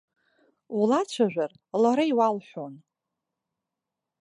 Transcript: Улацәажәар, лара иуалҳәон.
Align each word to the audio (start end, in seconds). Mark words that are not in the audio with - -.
Улацәажәар, 0.79 1.51
лара 1.81 2.03
иуалҳәон. 2.11 2.73